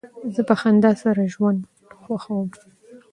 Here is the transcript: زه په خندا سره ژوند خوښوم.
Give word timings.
زه 0.33 0.41
په 0.49 0.55
خندا 0.61 0.91
سره 1.03 1.21
ژوند 1.33 1.59
خوښوم. 2.03 2.47